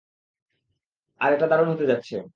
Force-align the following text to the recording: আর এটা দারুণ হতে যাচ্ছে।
আর 1.21 1.29
এটা 1.33 1.47
দারুণ 1.47 1.67
হতে 1.69 1.85
যাচ্ছে। 1.85 2.15